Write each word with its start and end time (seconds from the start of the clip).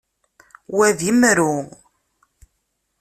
Wa 0.75 0.87
d 0.97 0.99
imru. 1.11 1.55